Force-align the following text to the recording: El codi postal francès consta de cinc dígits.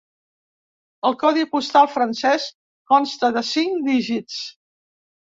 El 1.09 1.17
codi 1.23 1.43
postal 1.51 1.89
francès 1.97 2.47
consta 2.93 3.29
de 3.35 3.43
cinc 3.51 3.77
dígits. 3.91 4.39